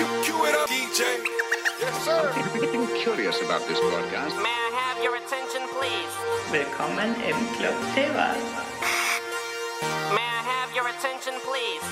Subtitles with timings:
[0.00, 1.04] Cue it up, DJ.
[1.78, 2.32] Yes, sir.
[2.72, 4.34] I'm curious about this broadcast.
[4.36, 6.08] May I have your attention, please?
[6.50, 8.34] Willkommen im Club Tevar.
[10.14, 11.84] May I have your attention, please?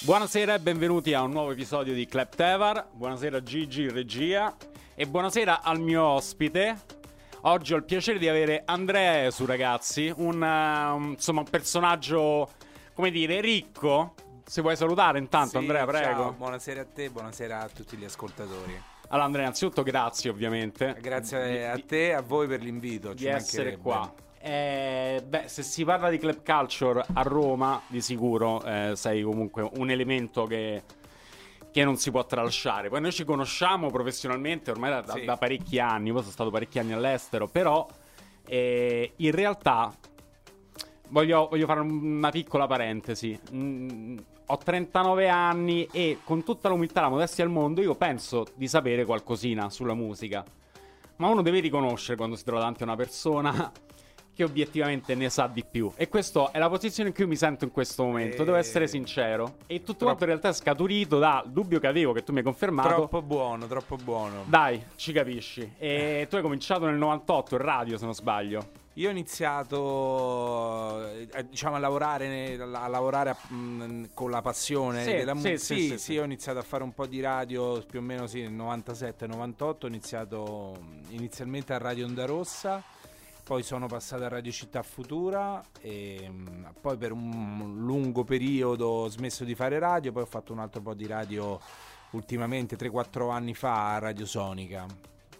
[0.04, 2.86] Buonasera e benvenuti a un nuovo episodio di Club Tevar.
[2.92, 4.54] Buonasera Gigi regia
[4.94, 6.76] e buonasera al mio ospite.
[7.42, 12.50] Oggi ho il piacere di avere Andrea Esu, ragazzi, un, un- insomma, un personaggio,
[12.92, 14.12] come dire, ricco.
[14.48, 16.04] Se vuoi salutare intanto, Sì, Andrea, prego.
[16.06, 18.80] ciao, buonasera a te, buonasera a tutti gli ascoltatori.
[19.08, 20.96] Allora, Andrea, innanzitutto grazie, ovviamente.
[21.00, 23.12] Grazie di- a te e a voi per l'invito.
[23.12, 24.12] di essere qua.
[24.38, 29.68] Eh, beh, se si parla di club culture a Roma, di sicuro eh, sei comunque
[29.78, 30.84] un elemento che,
[31.72, 32.88] che non si può tralasciare.
[32.88, 35.24] Poi noi ci conosciamo professionalmente ormai da, da- Sì.
[35.24, 37.84] da parecchi anni, poi sono stato parecchi anni all'estero, però
[38.46, 39.92] eh, in realtà
[41.08, 43.36] voglio, voglio fare una piccola parentesi.
[43.52, 48.46] Mm, ho 39 anni e con tutta l'umiltà e la modestia del mondo io penso
[48.54, 50.44] di sapere qualcosina sulla musica.
[51.16, 53.72] Ma uno deve riconoscere quando si trova davanti a una persona
[54.36, 55.90] che obiettivamente ne sa di più.
[55.96, 58.86] E questa è la posizione in cui mi sento in questo momento, Eh, devo essere
[58.86, 59.56] sincero.
[59.66, 62.38] E tutto troppo- quanto in realtà è scaturito dal dubbio che avevo, che tu mi
[62.38, 62.88] hai confermato.
[62.88, 64.44] Troppo buono, troppo buono.
[64.46, 65.72] Dai, ci capisci.
[65.78, 68.84] E tu hai cominciato nel 98 in radio, se non sbaglio.
[68.98, 75.34] Io ho iniziato eh, diciamo a lavorare, a lavorare mh, con la passione Sì, della
[75.34, 75.56] musica.
[75.58, 78.26] sì, Sì, sì, sì, ho iniziato a fare un po' di radio più o meno
[78.26, 79.84] sì, nel 97-98.
[79.84, 82.82] Ho iniziato mh, inizialmente a Radio Onda Rossa,
[83.44, 89.08] poi sono passato a Radio Città Futura e mh, poi per un lungo periodo ho
[89.08, 91.60] smesso di fare radio, poi ho fatto un altro po' di radio
[92.12, 94.86] ultimamente 3-4 anni fa a Radio Sonica.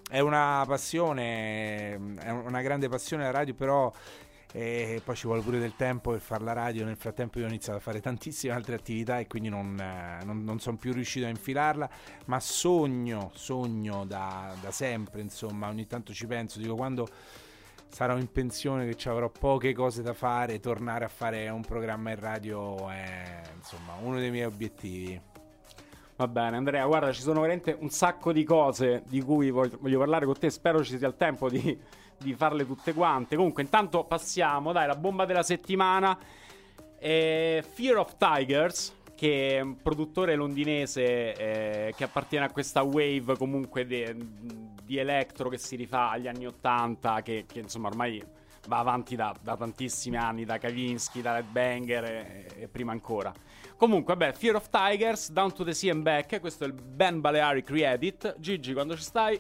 [0.08, 3.92] È una passione, è una grande passione la radio, però
[4.52, 6.84] eh, poi ci vuole pure del tempo per fare la radio.
[6.84, 10.44] Nel frattempo io ho iniziato a fare tantissime altre attività e quindi non, eh, non-
[10.44, 11.90] non sono più riuscito a infilarla,
[12.26, 17.08] ma sogno, sogno da, da sempre, insomma, ogni tanto ci penso, dico quando
[17.88, 22.10] sarò in pensione che ci avrò poche cose da fare, tornare a fare un programma
[22.10, 25.20] in radio è insomma uno dei miei obiettivi.
[26.16, 30.24] Va bene, Andrea, guarda, ci sono veramente un sacco di cose di cui voglio, parlare
[30.24, 30.48] con te.
[30.48, 31.78] Spero ci sia il tempo di,
[32.16, 33.36] di farle tutte quante.
[33.36, 36.18] Comunque, intanto passiamo, dai, la bomba della settimana.
[36.98, 43.36] Eh, Fear of Tigers, che è un produttore londinese eh, che appartiene a questa wave
[43.36, 44.16] comunque de-
[44.82, 48.24] di electro che si rifà agli anni 80, che, che, insomma ormai
[48.66, 53.32] va avanti da, da tantissimi anni, da Kavinsky, da Red Banger e, e prima ancora.
[53.76, 57.20] Comunque, vabbè, Fear of Tigers, Down to the Sea and Back, questo è il Ben
[57.20, 58.36] Balearic Re-Edit.
[58.38, 59.38] Gigi, quando ci stai?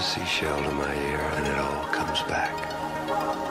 [0.00, 3.49] A seashell in my ear and it all comes back.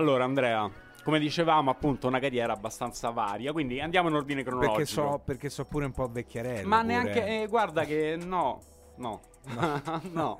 [0.00, 0.66] Allora, Andrea,
[1.04, 3.52] come dicevamo, appunto, una carriera abbastanza varia.
[3.52, 4.76] Quindi andiamo in ordine cronologico.
[4.76, 6.66] Perché so, perché so pure un po' vecchiarello.
[6.66, 6.92] Ma pure.
[6.92, 7.42] neanche.
[7.42, 8.60] eh, guarda che no,
[8.96, 9.20] no,
[10.12, 10.36] no.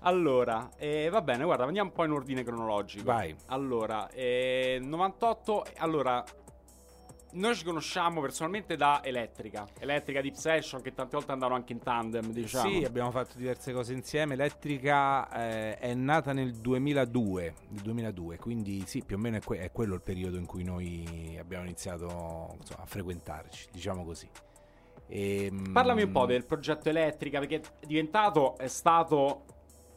[0.00, 3.04] Allora, eh, va bene, guarda, andiamo un po' in ordine cronologico.
[3.04, 3.34] Vai.
[3.46, 5.64] Allora, eh, 98.
[5.78, 6.22] Allora,
[7.32, 9.66] noi ci conosciamo personalmente da Elettrica.
[9.78, 12.68] Elettrica Deep Session, che tante volte andavano anche in tandem, diciamo.
[12.68, 14.34] Sì, abbiamo fatto diverse cose insieme.
[14.34, 19.60] Elettrica eh, è nata nel 2002, nel 2002, quindi sì, più o meno è, que-
[19.60, 24.28] è quello il periodo in cui noi abbiamo iniziato insomma, a frequentarci, diciamo così.
[25.08, 29.44] Ehm, Parlami un po' del progetto Elettrica, perché è diventato, è stato,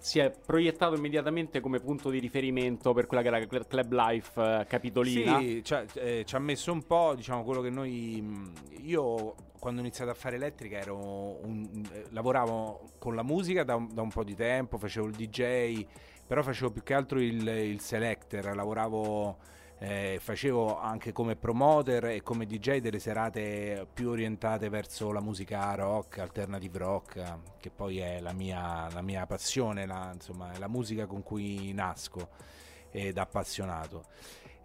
[0.03, 4.41] si è proiettato immediatamente come punto di riferimento per quella che era Cl- Club Life
[4.41, 5.39] eh, Capitolina.
[5.39, 8.19] Sì, cioè, eh, ci ha messo un po', diciamo, quello che noi...
[8.21, 8.51] mh,
[8.81, 10.97] Io quando ho iniziato a fare elettrica ero
[11.45, 15.13] un- eh, lavoravo con la musica da un, da un po' di tempo, facevo il
[15.13, 15.85] DJ,
[16.27, 19.37] però facevo più che altro il, il selector, lavoravo...
[19.83, 25.75] eh, facevo anche come promoter e come DJ delle serate più orientate verso la musica
[25.75, 30.69] rock, alternative rock, che poi è la mia, la mia passione, la, insomma, è la
[30.69, 32.29] musica con cui nasco
[32.91, 34.05] ed appassionato.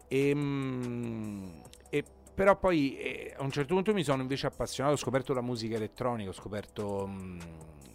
[0.06, 1.48] E, mm,
[1.90, 5.42] e però poi eh, a un certo punto mi sono invece appassionato, ho scoperto la
[5.42, 7.40] musica elettronica, ho scoperto, mm,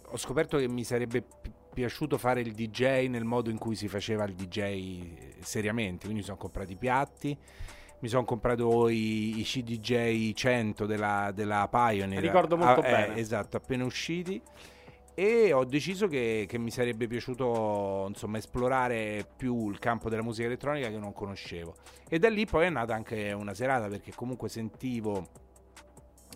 [0.08, 3.88] ho scoperto che mi sarebbe pi- piaciuto fare il DJ nel modo in cui si
[3.88, 7.36] faceva il DJ seriamente, quindi mi sono comprato i piatti,
[8.00, 12.20] mi sono comprato i, i CDJ 100 della, della Pioneer.
[12.22, 13.16] Ricordo molto Ah, eh, bene.
[13.16, 14.40] esatto, appena usciti
[15.16, 20.46] e ho deciso che, che mi sarebbe piaciuto insomma esplorare più il campo della musica
[20.48, 21.74] elettronica che non conoscevo
[22.08, 25.28] e da lì poi è nata anche una serata perché comunque sentivo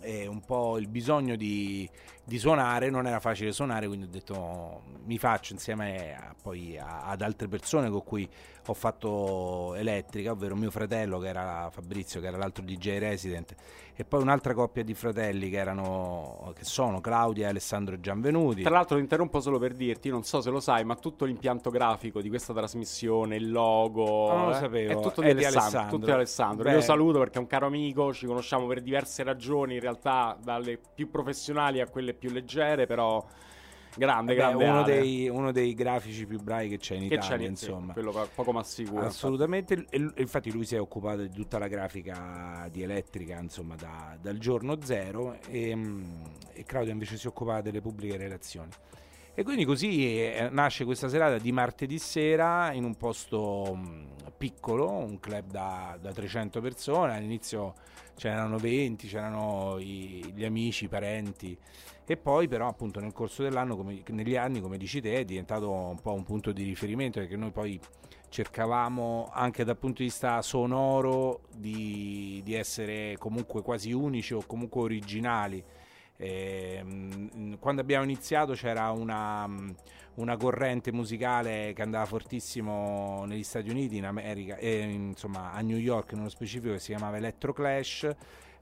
[0.01, 1.91] eh, un po' il bisogno di,
[2.25, 6.79] di suonare non era facile suonare quindi ho detto "Oh, mi faccio insieme a- poi
[6.79, 8.29] a- ad altre persone con cui
[8.71, 13.55] ho fatto elettrica ovvero mio fratello che era Fabrizio che era l'altro DJ resident
[13.95, 18.71] e poi un'altra coppia di fratelli che erano che sono Claudia e Alessandro Gianvenuti Tra
[18.71, 22.29] l'altro interrompo solo per dirti, non so se lo sai, ma tutto l'impianto grafico di
[22.29, 25.61] questa trasmissione, il logo, Non lo eh, sapevo, è tutto è di di Alessandro.
[25.61, 25.91] Alessandro.
[25.91, 26.65] tutto di Alessandro.
[26.65, 26.73] Beh.
[26.73, 30.79] Io saluto perché è un caro amico, ci conosciamo per diverse ragioni, in realtà dalle
[30.95, 33.25] più professionali a quelle più leggere, però
[33.99, 37.37] grande, Beh, grande uno, dei, uno dei grafici più bravi che c'è in che Italia
[37.37, 37.93] c'è insomma.
[37.93, 39.05] quello po- poco ma sicuro.
[39.05, 44.17] Assolutamente, e infatti lui si è occupato di tutta la grafica di elettrica, insomma, da-
[44.21, 46.05] dal giorno zero e, mm,
[46.55, 48.71] e Claudia invece si occupava delle pubbliche relazioni.
[49.35, 54.07] E quindi così eh, nasce questa serata di martedì sera in un posto mm,
[54.37, 57.75] piccolo, un club da, da 300 persone, all'inizio
[58.17, 61.57] c'erano 20, c'erano i- gli amici, i parenti
[62.11, 65.71] e poi però appunto nel corso dell'anno, come, negli anni come dici te, è diventato
[65.71, 67.79] un po' un punto di riferimento perché noi poi
[68.31, 74.81] cercavamo anche dal punto di vista sonoro di, di essere comunque quasi unici o comunque
[74.81, 75.63] originali.
[76.17, 79.47] Ehm, quando abbiamo iniziato c'era una,
[80.15, 85.77] una corrente musicale che andava fortissimo negli Stati Uniti, in America, e insomma a New
[85.77, 88.09] York nello specifico che si chiamava Electro Clash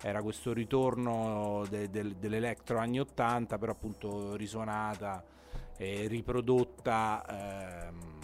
[0.02, 5.24] era questo ritorno de- del- dell'electro anni 80 però appunto risuonata
[5.76, 7.24] e riprodotta
[7.88, 8.14] ehm,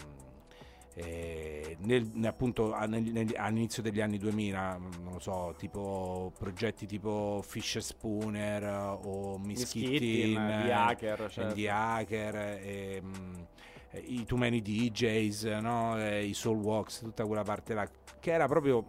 [0.95, 7.81] eh, nel- appunto nel- all'inizio degli anni 2000 non lo so tipo progetti tipo Fisher
[7.81, 11.55] Spooner o Miskittin, The Hacker, certo.
[11.55, 13.47] The Hacker ehm,
[13.89, 15.99] eh, i Too Many DJs no?
[15.99, 17.89] Eh, i Soul Walks tutta quella parte là
[18.19, 18.85] che era proprio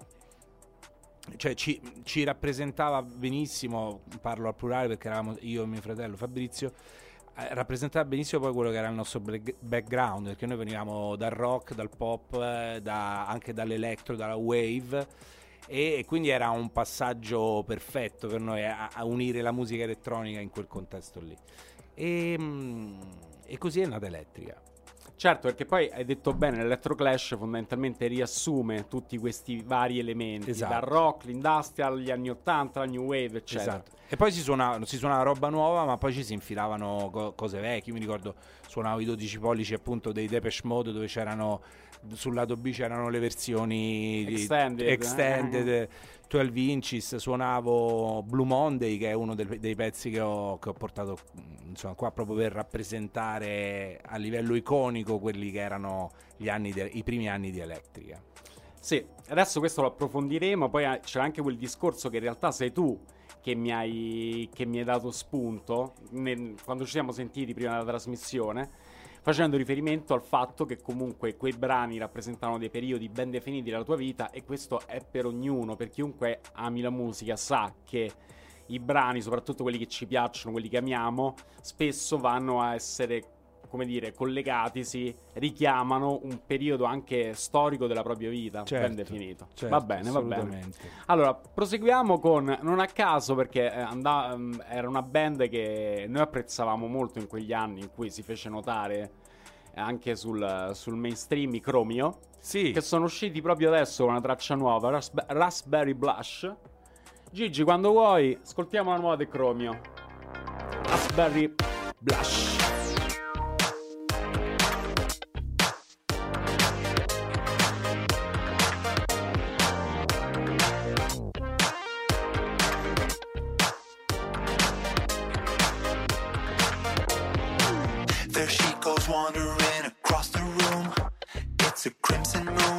[1.36, 6.72] cioè ci, ci rappresentava benissimo, parlo al plurale perché eravamo io e mio fratello Fabrizio,
[7.36, 11.74] eh, rappresentava benissimo poi quello che era il nostro background, perché noi venivamo dal rock,
[11.74, 15.06] dal pop, eh, da- anche dall'electro, dalla wave
[15.66, 20.50] e, quindi era un passaggio perfetto per noi a, a unire la musica elettronica in
[20.50, 21.36] quel contesto lì.
[21.94, 23.00] E, mm,
[23.46, 24.60] e così è nata Elettrica.
[25.16, 30.72] Certo, perché poi hai detto bene, l'Electro Clash fondamentalmente riassume tutti questi vari elementi, Esatto.
[30.72, 33.72] dal rock, l'industrial, gli anni 80, la new wave, eccetera.
[33.76, 33.92] Esatto.
[34.08, 37.58] E poi si suonava, si suonava roba nuova, ma poi ci si infilavano co- cose
[37.60, 37.92] vecchie.
[37.92, 38.34] Io mi ricordo
[38.68, 41.62] suonavo i 12 pollici appunto dei Depeche Mode dove c'erano
[42.12, 45.88] sul lato B c'erano le versioni di- Extended, eh.
[46.34, 50.70] Extended 12 inches, suonavo Blue Monday che è uno del- dei pezzi che ho, che
[50.70, 51.16] ho portato
[51.66, 57.50] insomma, qua proprio per rappresentare a livello iconico quelli che erano de- i primi anni
[57.50, 58.20] di Electrica.
[58.80, 62.72] Sì, adesso questo lo approfondiremo, poi eh, c'è anche quel discorso che in realtà sei
[62.72, 62.98] tu
[63.40, 67.84] che mi hai, che mi hai dato spunto nel- quando ci siamo sentiti prima della
[67.84, 68.70] trasmissione,
[69.24, 73.96] facendo riferimento al fatto che comunque quei brani rappresentano dei periodi ben definiti della tua
[73.96, 78.12] vita e questo è per ognuno, per chiunque ami la musica sa che
[78.66, 83.33] i brani, soprattutto quelli che ci piacciono, quelli che amiamo, spesso vanno a essere
[83.74, 89.48] come dire, collegatisi, richiamano un periodo anche storico della propria vita, Certo, ben definito.
[89.54, 90.70] certo, va bene, va bene.
[91.06, 96.22] Allora, proseguiamo con Non a caso perché eh, anda- mm, era una band che noi
[96.22, 99.10] apprezzavamo molto in quegli anni in cui si fece notare
[99.74, 104.54] anche sul, sul mainstream i Chromio, Sì, che sono usciti proprio adesso con una traccia
[104.54, 106.54] nuova, Rasp- Raspberry Blush.
[107.32, 109.80] Gigi, quando vuoi, ascoltiamo la nuova di Chromio.
[110.84, 111.52] Raspberry
[111.98, 112.83] Blush.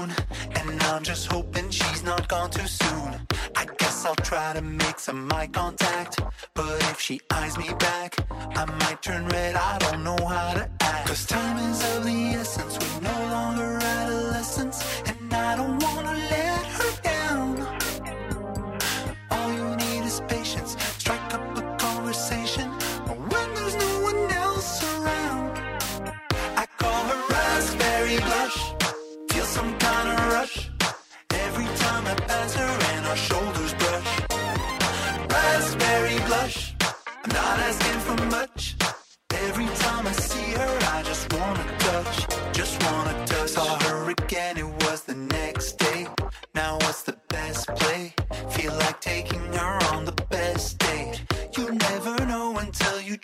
[0.05, 0.15] Moon,
[0.55, 3.27] and I'm just hoping she's not gone too soon.
[3.55, 6.21] I guess I'll try to make some eye contact,
[6.53, 9.55] but if she eyes me back, I might turn red.
[9.55, 11.07] I don't know how to act.
[11.07, 16.65] Cause time is of the essence, we're no longer adolescents, and I don't wanna let
[16.65, 17.14] her down.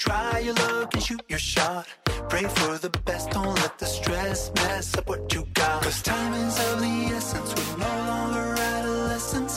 [0.02, 1.86] Try your luck and shoot your shot.
[2.28, 5.84] Pray for the best, don't let the stress mess up what you got.
[5.84, 9.56] Cause time is of the essence, we're no longer adolescents,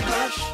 [0.00, 0.45] raspberry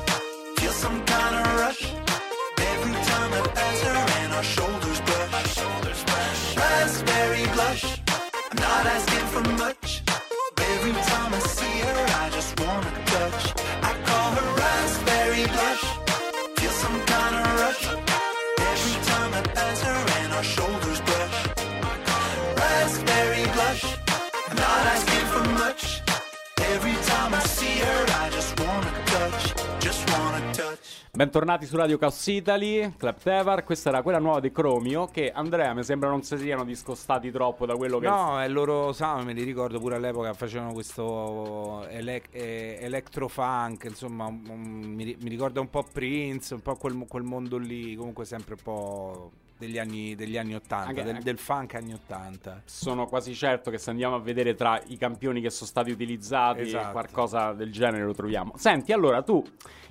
[31.23, 33.63] Bentornati su Radio Chaos Italy, Club Tevar.
[33.63, 35.07] Questa era quella nuova di Chromio.
[35.07, 38.09] Che Andrea mi sembra non si siano discostati troppo da quello che.
[38.09, 44.29] No, è loro sound, me li ricordo pure all'epoca facevano questo ele- eh, electrofunk, insomma,
[44.31, 48.61] mi, mi ricorda un po' Prince, un po' quel, quel mondo lì, comunque sempre un
[48.61, 49.31] po'
[49.63, 52.63] degli anni, degli anni 80, Anche- del, del funk anni 80.
[52.65, 56.63] Sono quasi certo che se andiamo a vedere tra i campioni che sono stati utilizzati,
[56.63, 56.91] Esatto.
[56.91, 58.55] qualcosa del genere lo troviamo.
[58.57, 59.43] Senti, allora tu,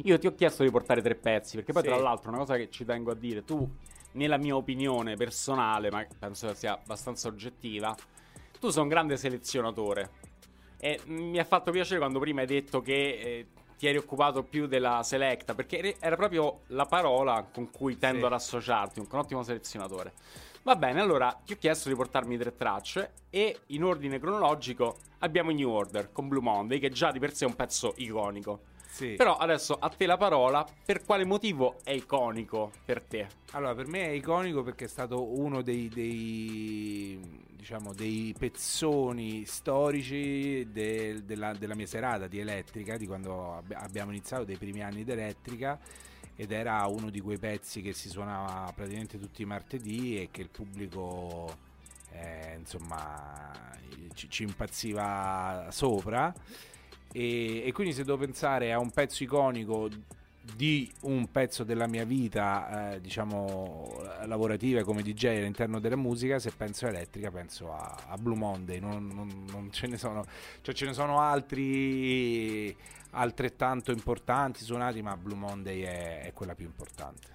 [0.03, 1.87] io ti ho chiesto di portare tre pezzi, perché poi Sì.
[1.87, 3.67] tra l'altro una cosa che ci tengo a dire, tu,
[4.13, 7.95] nella mia opinione personale, ma penso che sia abbastanza oggettiva,
[8.59, 10.09] tu sei un grande selezionatore.
[10.77, 13.47] E mi ha fatto piacere quando prima hai detto che eh,
[13.81, 18.25] ti eri occupato più della selecta, perché era proprio la parola con cui tendo Sì.
[18.25, 20.13] ad associarti, un ottimo selezionatore.
[20.61, 25.50] Va bene, allora ti ho chiesto di portarmi tre tracce e in ordine cronologico abbiamo
[25.50, 28.59] New Order con Blue Monday, che già di per sé è un pezzo iconico.
[28.91, 29.13] Sì.
[29.15, 33.25] Però adesso a te la parola, per quale motivo è iconico per te?
[33.51, 37.17] Allora, per me è iconico perché è stato uno dei, dei,
[37.50, 44.12] diciamo, dei pezzoni storici del- della, della mia serata di elettrica, di quando abbi- abbiamo
[44.12, 45.79] iniziato, dei primi anni di elettrica.
[46.36, 50.41] Ed era uno di quei pezzi che si suonava praticamente tutti i martedì e che
[50.41, 51.55] il pubblico,
[52.12, 53.51] eh, insomma,
[54.15, 56.33] ci, ci impazziva sopra.
[57.13, 59.89] E, e quindi se devo pensare a un pezzo iconico
[60.56, 66.51] di un pezzo della mia vita, eh, diciamo, lavorativa come DJ all'interno della musica, se
[66.56, 70.25] penso a elettrica penso a, a Blue Monday, non, non- non ce ne sono,
[70.62, 72.75] cioè ce ne sono altri
[73.12, 77.27] altrettanto importanti suonati, ma Blue Monday è, è quella più importante.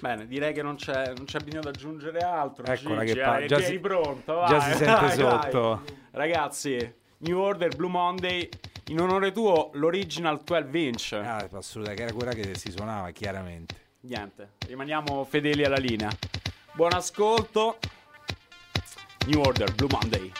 [0.00, 2.64] Bene, direi che non c'è, non c'è bisogno di aggiungere altro.
[2.64, 5.10] Eccola Gigi, che pa- eh, già tieni si- pronto, già vai, si sente vai, vai.
[5.16, 5.82] sotto.
[6.12, 8.48] Ragazzi, New Order, Blue Monday,
[8.88, 11.12] in onore tuo, l'original 12 inch.
[11.12, 13.86] Ah, assolutamente, che era quella che si suonava chiaramente.
[14.00, 16.10] Niente, rimaniamo fedeli alla linea.
[16.72, 17.78] Buon ascolto.
[19.26, 20.32] New Order, Blue Monday.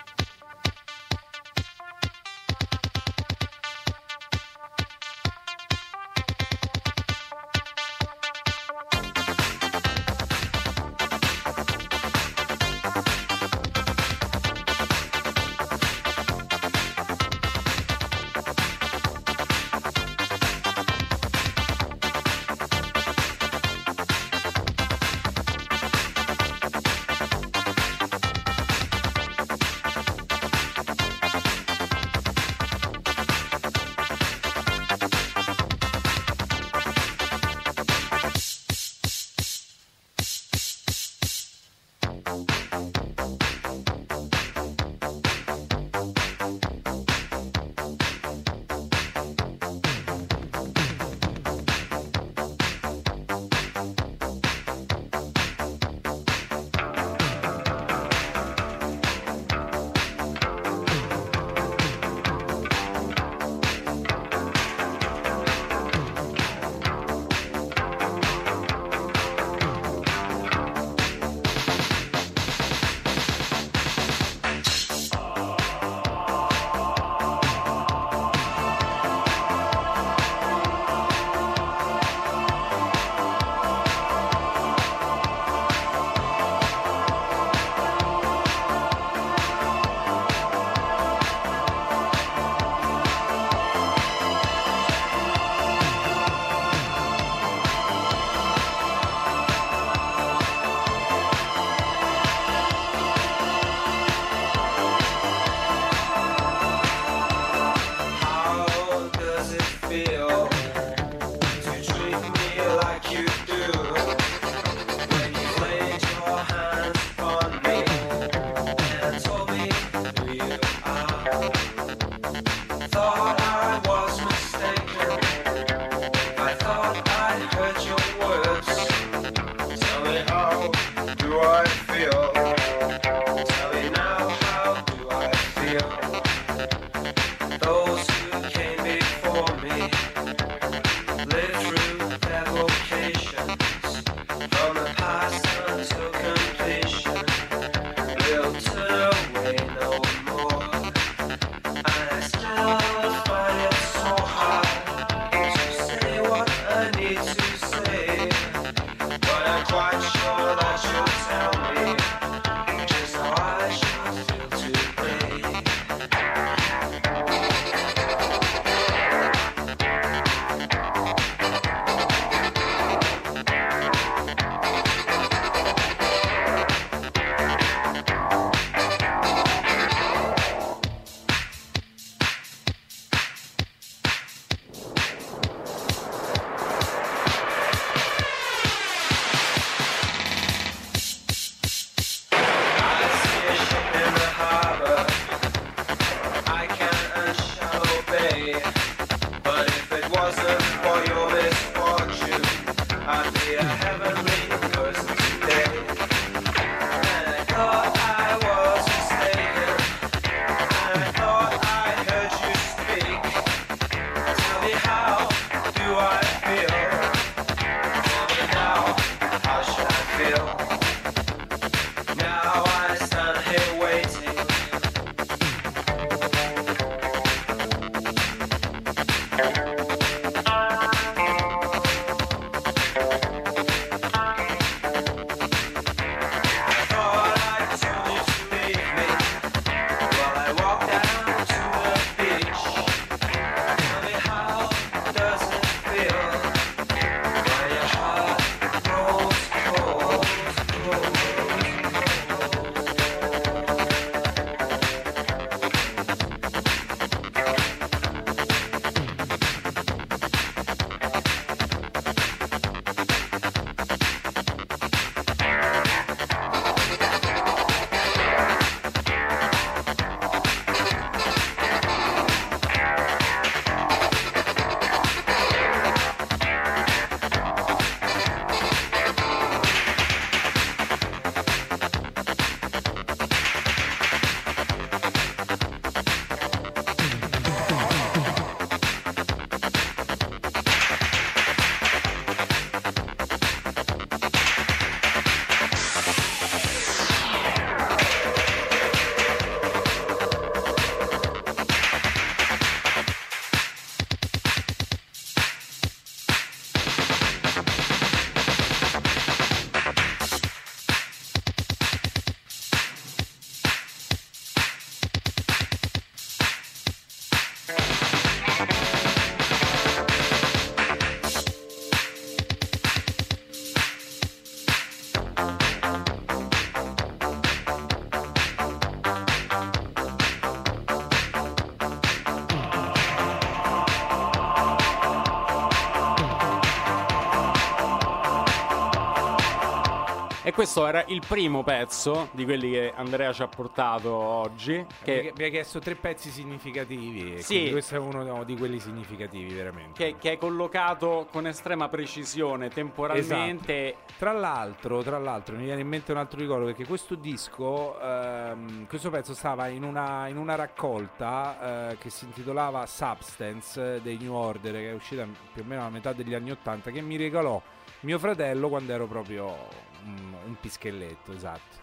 [340.59, 344.73] Questo era il primo pezzo di quelli che Andrea ci ha portato oggi.
[344.73, 347.41] Mi, Che, mi ha chiesto tre pezzi significativi.
[347.43, 347.71] Sì.
[347.71, 349.93] questo è uno di quelli significativi, veramente.
[349.93, 353.99] che, che è collocato con estrema precisione temporalmente.
[354.19, 358.89] Tra l'altro, tra l'altro, mi viene in mente un altro ricordo perché questo disco, ehm,
[358.89, 364.19] questo pezzo stava in una, in una raccolta eh, che si intitolava Substance eh, dei
[364.21, 367.15] New Order, che è uscita più o meno a metà degli anni Ottanta, che mi
[367.17, 367.63] regalò
[368.01, 369.57] mio fratello quando ero proprio
[370.05, 371.77] un, un pischelletto, esatto.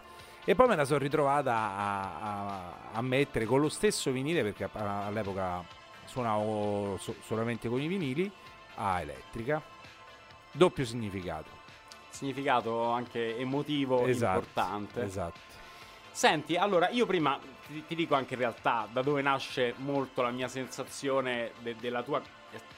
[0.44, 4.68] E poi me la sono ritrovata a, a- a mettere con lo stesso vinile, perché
[4.72, 5.62] all'epoca
[6.04, 8.30] suonavo so- solamente con i vinili,
[8.76, 9.60] a elettrica.
[10.52, 11.50] Doppio significato.
[12.10, 15.02] Significato anche emotivo Esatto, importante.
[15.02, 15.40] Esatto.
[16.12, 20.30] Senti, allora io prima ti, ti dico anche in realtà da dove nasce molto la
[20.30, 22.22] mia sensazione de- della tua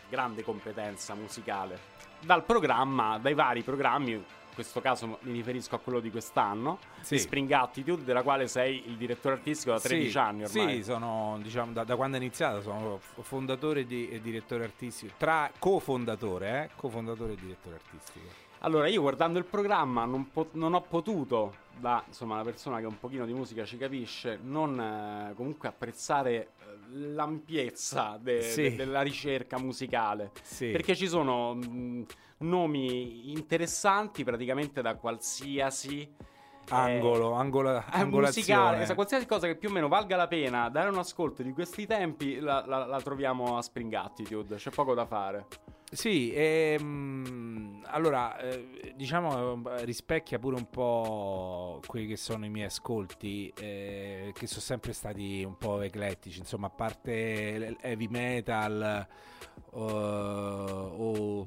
[0.09, 1.79] grande competenza musicale.
[2.19, 4.25] Dal programma, dai vari programmi,
[4.59, 7.15] questo caso mi riferisco a quello di quest'anno, Sì.
[7.15, 10.77] di Spring Attitude, della quale sei il direttore artistico da 13 Sì, anni ormai.
[10.79, 15.13] Sì, sono, diciamo, da, da quando è iniziato sono fondatore di- e direttore artistico.
[15.17, 16.71] Tra cofondatore, eh?
[16.75, 18.27] Cofondatore e direttore artistico.
[18.63, 22.87] Allora, io guardando il programma non, po- non ho potuto, da insomma una persona che
[22.87, 28.63] un pochino di musica ci capisce, non eh, comunque apprezzare eh, l'ampiezza de- Sì.
[28.63, 30.33] de- della ricerca musicale.
[30.43, 30.71] Sì.
[30.71, 32.05] Perché ci sono mh,
[32.39, 36.15] nomi interessanti praticamente da qualsiasi
[36.71, 38.07] Angolo, eh, angolazione.
[38.07, 41.53] musicale, esatto, qualsiasi cosa che più o meno valga la pena dare un ascolto di
[41.53, 45.47] questi tempi la, la- la troviamo a Spring Attitude, c'è poco da fare.
[45.91, 52.67] Sì, ehm, allora eh, diciamo eh, rispecchia pure un po' quelli che sono i miei
[52.67, 59.07] ascolti, eh, che sono sempre stati un po' eclettici, insomma, a parte heavy metal
[59.73, 61.47] eh, o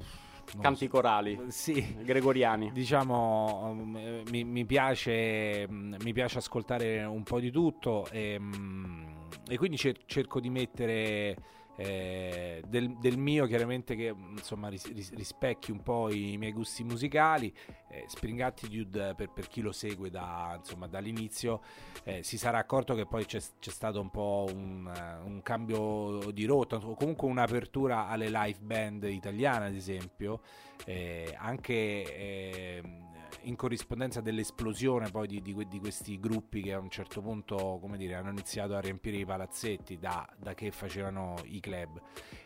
[0.60, 1.50] Canti corali, so.
[1.50, 2.70] Sì, gregoriani.
[2.72, 8.38] diciamo um, eh, mi, mi piace mm, mi piace ascoltare un po' di tutto e,
[8.38, 9.04] mm,
[9.48, 11.36] e quindi cer- cerco di mettere
[11.76, 16.52] eh, del, del mio chiaramente che mm, insomma ris- ris- rispecchi un po' i miei
[16.52, 17.54] gusti musicali.
[17.88, 21.60] Eh, Spring Attitude per, per chi lo segue da, insomma, dall'inizio
[22.04, 26.30] eh, si sarà accorto che poi c'è, c'è stato un po' un, eh, un cambio
[26.32, 30.40] di rotta o comunque un'apertura alle live band italiane ad esempio.
[30.84, 33.11] Eh, anche ehm,
[33.44, 38.14] in corrispondenza dell'esplosione poi di, di di questi gruppi che a un certo punto dire,
[38.14, 42.00] hanno iniziato a riempire i palazzetti da, da che facevano i club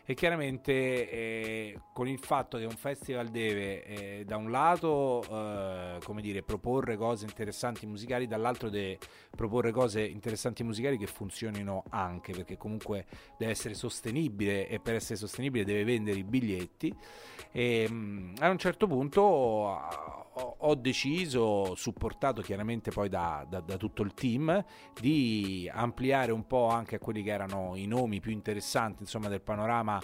[0.09, 0.73] e chiaramente
[1.11, 6.45] eh, con il fatto che un festival deve eh, da un lato eh, come dire,
[6.45, 8.99] proporre cose interessanti musicali dall'altro deve
[9.35, 15.17] proporre cose interessanti musicali che funzionino anche perché comunque deve essere sostenibile e per essere
[15.17, 16.95] sostenibile deve vendere i biglietti.
[17.51, 23.77] E mm, a un certo punto ho, ho deciso, supportato chiaramente poi da, da- da
[23.77, 24.65] tutto il team,
[25.01, 29.41] di ampliare un po' anche a quelli che erano i nomi più interessanti insomma del
[29.41, 29.96] panorama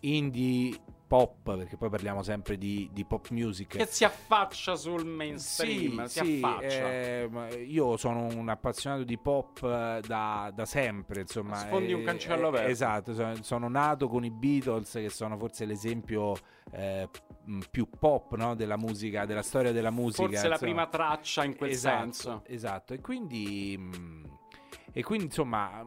[0.00, 0.78] indie
[1.10, 3.78] pop, perché poi parliamo sempre di, di pop music.
[3.78, 6.92] Che si affaccia sul mainstream, si sì, affaccia.
[6.92, 7.28] eh,
[7.66, 11.56] io sono un appassionato di pop eh, da, da sempre, insomma.
[11.56, 12.68] Sfondi un eh, cancello eh, aperto.
[12.68, 16.36] Esatto, sono, sono nato con i Beatles, che sono forse l'esempio
[16.70, 17.08] eh,
[17.72, 20.28] più pop no, della musica, della storia della musica.
[20.28, 20.70] Forse la insomma.
[20.70, 22.42] prima traccia in quel esatto, senso.
[22.46, 24.38] Esatto, e quindi, mh,
[24.92, 25.84] e quindi insomma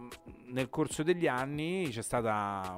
[0.48, 2.28] nel corso degli anni c'è stato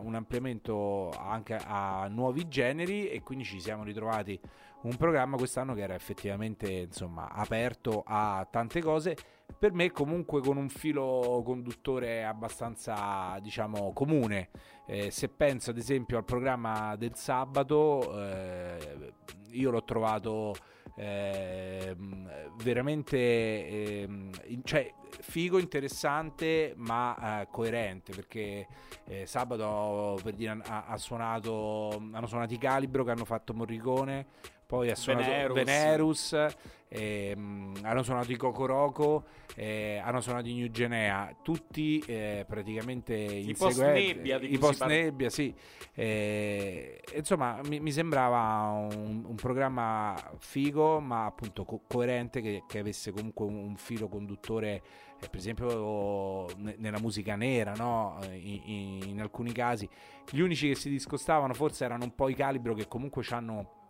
[0.03, 4.39] un ampliamento anche a nuovi generi e quindi ci siamo ritrovati
[4.81, 9.15] un programma quest'anno che era effettivamente insomma aperto a tante cose.
[9.57, 14.49] Per me comunque con un filo conduttore abbastanza diciamo comune.
[14.87, 19.13] Eh, se penso ad esempio al programma del sabato eh,
[19.51, 20.53] io l'ho trovato
[20.95, 23.17] ehm, veramente
[24.47, 28.67] in- cioè, figo, interessante ma eh, coerente perché
[29.05, 34.25] eh, sabato per dire, ha, ha suonato hanno suonato i Calibro che hanno fatto Morricone
[34.65, 36.31] poi ha suonato Venerus.
[36.31, 36.55] Venerus,
[36.95, 43.55] ehm, hanno suonato i Cocoroco eh, hanno suonato i New Genea tutti eh, praticamente in
[43.55, 45.53] post nebbia i post nebbia sì.
[45.93, 52.79] Eh, insomma mi, mi sembrava un, un programma figo ma appunto co- coerente che, che
[52.79, 54.81] avesse comunque un, un filo conduttore
[55.21, 58.19] eh, per esempio ne- nella musica nera no?
[58.23, 59.87] Eh, in, in- in alcuni casi.
[60.29, 63.83] Gli unici che si discostavano forse erano un po' i calibro che comunque hanno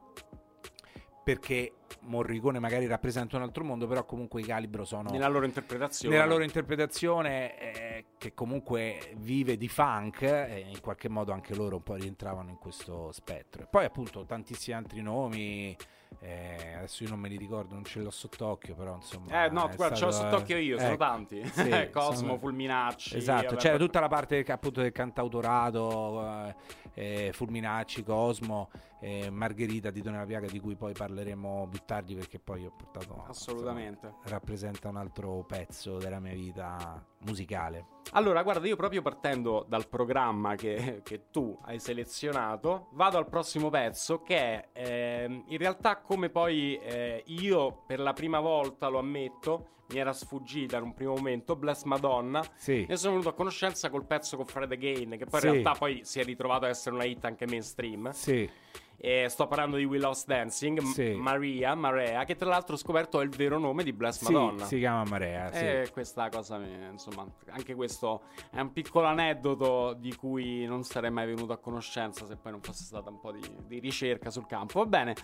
[1.24, 6.16] perché Morricone magari rappresenta un altro mondo però comunque i calibro sono Nella loro interpretazione.
[6.16, 11.78] nella loro interpretazione eh, che comunque vive di funk e in qualche modo anche loro
[11.78, 15.76] un po' rientravano in questo spettro e poi appunto tantissimi altri nomi
[16.20, 19.46] Eh, adesso io non me li ricordo, non ce l'ho sott'occhio, però insomma.
[19.46, 21.46] Eh no, guarda, ce l'ho stato, sott'occhio io, sono ecco, tanti.
[21.46, 23.18] sì, Cosmo, sono- Fulminacci.
[23.18, 28.70] Esatto, vabbè, c'era tutta la parte appunto del cantautorato, eh, eh, Fulminacci, Cosmo,
[29.02, 33.24] eh, Margherita di Dona Piaga, di cui poi parleremo più tardi perché poi ho portato...
[33.28, 34.08] Assolutamente.
[34.08, 37.86] insomma, rappresenta un altro pezzo della mia vita musicale.
[38.12, 43.70] Allora, guarda, io proprio partendo dal programma che, che tu hai selezionato, vado al prossimo
[43.70, 49.00] pezzo che è ehm, in realtà come poi eh, io per la prima volta, lo
[49.00, 52.44] ammetto, mi era sfuggita in un primo momento, Bless Madonna.
[52.56, 52.86] Sì.
[52.88, 55.46] Ne sono venuto a conoscenza col pezzo con Fred Again, che poi Sì.
[55.48, 58.10] in realtà poi si è ritrovato a essere una hit anche mainstream.
[58.12, 58.50] Sì,
[58.98, 61.12] E sto parlando di We Lost Dancing, M- Sì.
[61.14, 64.66] Maria, Marea, che tra l'altro ho scoperto è il vero nome di Bless sì, Madonna.
[64.66, 65.58] si chiama Marea, sì.
[65.66, 66.58] E questa cosa,
[66.92, 72.26] insomma, anche questo è un piccolo aneddoto di cui non sarei mai venuto a conoscenza
[72.26, 74.80] se poi non fosse stata un po' di, di ricerca sul campo.
[74.80, 75.16] Va bene,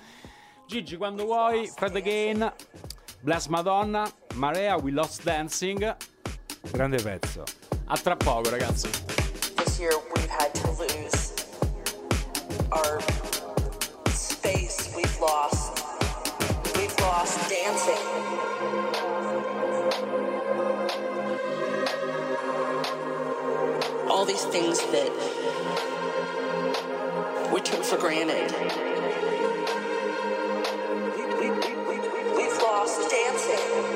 [0.67, 2.53] Gigi, quando vuoi, Fred Again,
[3.21, 5.95] Bless Madonna, Marea, We Lost Dancing.
[6.71, 7.43] Grande pezzo.
[7.86, 8.89] A tra poco, ragazzi.
[9.55, 11.34] This year we've had to lose
[12.71, 12.99] our
[15.21, 15.86] lost.
[16.75, 18.03] We've lost dancing.
[24.10, 25.12] All these things that
[27.53, 28.51] we took for granted.
[31.15, 33.90] We- we- we- we- We've lost dancing.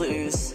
[0.00, 0.49] Lose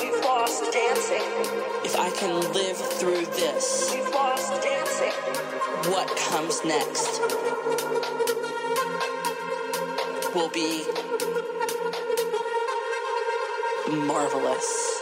[0.00, 1.22] we've lost dancing.
[1.84, 5.12] If I can live through this, we've lost dancing.
[5.92, 7.20] What comes next
[10.34, 10.84] will be
[14.06, 14.95] marvelous.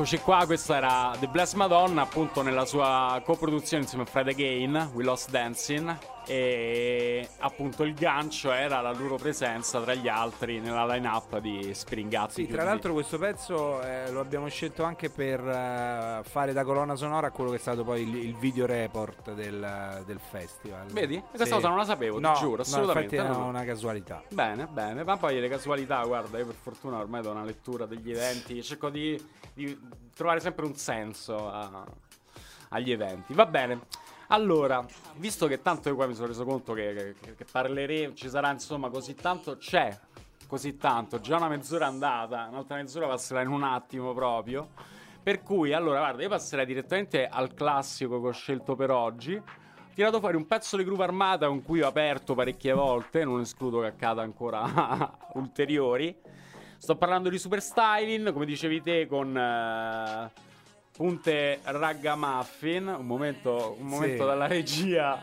[0.00, 4.92] Eccoci qua, questa era The Blessed Madonna, appunto nella sua coproduzione insieme a Fred Again,
[4.94, 5.94] We Lost Dancing,
[6.26, 12.46] e appunto il gancio era la loro presenza tra gli altri nella line-up di Springazzi.
[12.46, 16.94] Sì, tra l'altro questo pezzo eh, lo abbiamo scelto anche per eh, fare da colonna
[16.94, 20.86] sonora a quello che è stato poi il, il video report del, del festival.
[20.86, 21.22] Vedi?
[21.28, 21.52] Questa Sì.
[21.52, 23.16] cosa non la sapevo, no, ti giuro, assolutamente.
[23.16, 23.48] infatti no, è no.
[23.50, 24.22] una casualità.
[24.30, 28.10] Bene, bene, ma poi le casualità, guarda, io per fortuna ormai do una lettura degli
[28.10, 29.20] eventi, cerco di,
[29.54, 29.78] di
[30.14, 31.86] trovare sempre un senso a-
[32.70, 33.34] agli eventi.
[33.34, 33.80] Va bene.
[34.28, 34.84] Allora,
[35.16, 38.50] visto che tanto io qua mi sono reso conto che, che, che parleremo, ci sarà
[38.52, 39.98] insomma così tanto, c'è
[40.46, 44.68] così tanto, già una mezz'ora andata, un'altra mezz'ora passerà in un attimo proprio.
[45.22, 49.34] Per cui, allora, guarda, io passerei direttamente al classico che ho scelto per oggi.
[49.34, 53.40] Ho tirato fuori un pezzo di Groove Armata con cui ho aperto parecchie volte, non
[53.40, 56.16] escludo che accada ancora ulteriori.
[56.80, 60.30] Sto parlando di Super Styling, come dicevi te, con eh,
[60.90, 62.86] punte ragamuffin.
[62.86, 64.28] Un momento, un momento Sì.
[64.28, 65.22] dalla regia.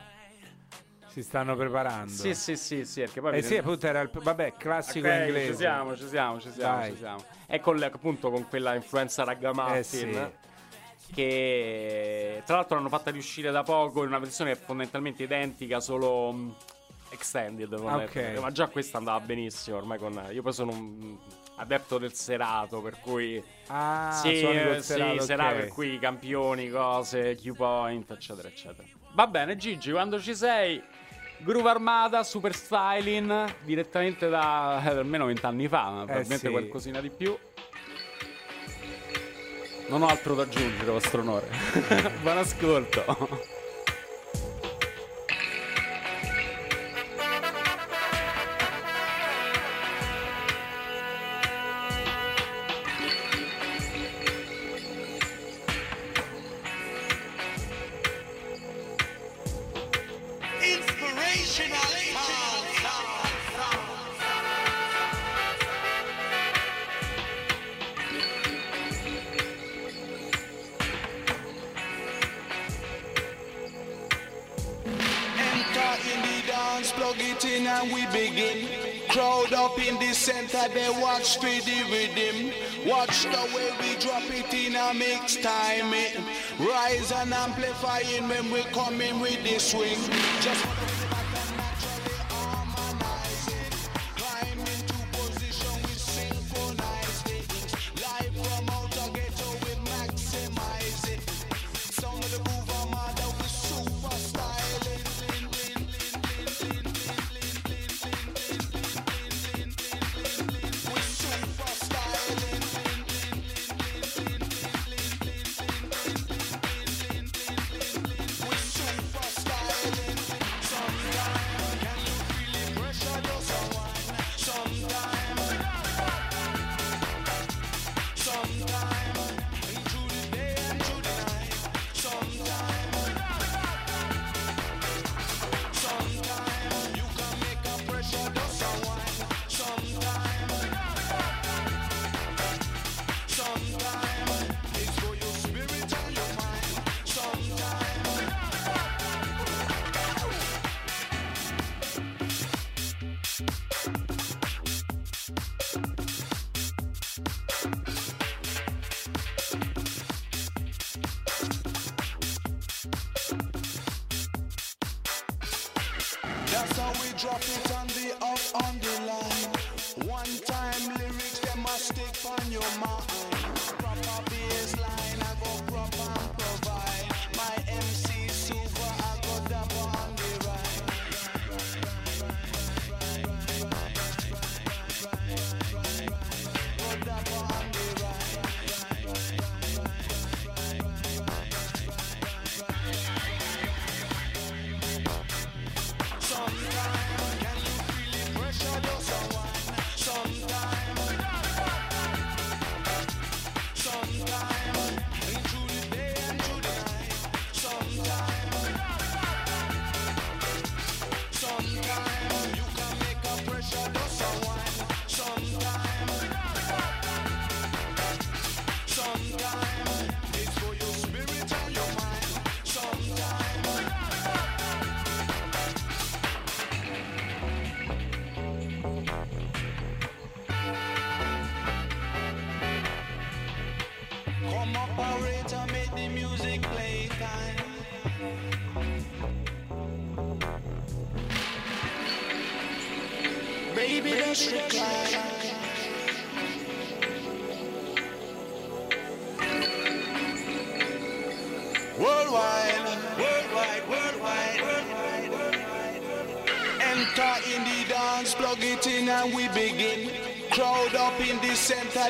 [1.07, 2.11] Si stanno preparando.
[2.11, 5.51] Sì, sì, sì, sì, perché poi Eh sì, appunto era il vabbè, classico Ok, inglese.
[5.51, 6.91] Ci siamo, ci siamo, ci siamo, Vai.
[6.91, 7.23] ci siamo.
[7.47, 9.75] E con appunto con quella influenza ragamuffin.
[9.75, 11.15] Eh sì.
[11.15, 16.55] Che tra l'altro l'hanno fatta riuscire da poco in una versione fondamentalmente identica, solo mh,
[17.09, 17.69] extended.
[17.75, 18.35] fondamentalmente.
[18.35, 18.43] Ok.
[18.43, 19.77] Ma già questa andava benissimo.
[19.77, 20.27] Ormai con.
[20.31, 21.17] Io poi sono un
[21.57, 23.41] adepto del serato, per cui.
[23.67, 28.87] Ah, sì, eh, sì, serato, serato, per cui campioni, cose, Q point, eccetera, eccetera.
[29.13, 30.81] Va bene, Gigi, quando ci sei.
[31.39, 36.51] Groove Armata, Super Styling, direttamente da eh, almeno vent'anni fa, ma probabilmente sì.
[36.51, 37.37] qualcosina di più.
[39.89, 41.47] Non ho altro da aggiungere, vostro onore.
[42.21, 43.55] Buon ascolto.
[77.67, 78.67] And we begin.
[79.09, 82.51] Crowd up in the center, they watch for the rhythm.
[82.87, 85.93] Watch the way we drop it in a mix time.
[85.93, 86.17] It
[86.59, 89.99] rise and amplifying when we come in with the swing.
[90.41, 90.65] Just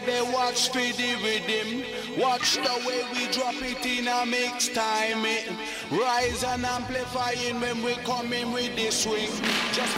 [0.02, 1.84] the they watch for the rhythm.
[2.20, 5.26] Watch the way we drop it in a mix time.
[5.26, 5.50] It
[5.92, 9.30] rise and amplifying when we come in with the swing.
[9.74, 9.98] Just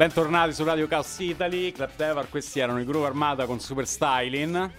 [0.00, 4.72] Bentornati su Radio Chaos Italy, Club Tevar, questi erano i Groove Armata con Super Styling,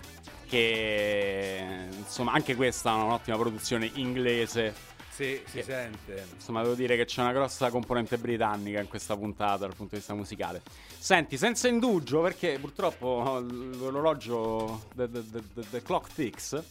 [0.48, 1.64] che
[1.96, 4.74] insomma anche questa è un'ottima produzione inglese.
[5.12, 6.26] Sì, si sente.
[6.34, 9.98] Insomma, devo dire che c'è una grossa componente britannica in questa puntata dal punto di
[9.98, 10.64] vista musicale.
[10.98, 16.64] Senti, senza indugio, perché purtroppo l'orologio The Clock Ticks,